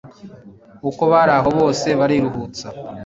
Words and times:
Uko 0.89 1.01
baraho 1.11 1.49
bose 1.57 1.87
bariruhutsa 1.99 2.67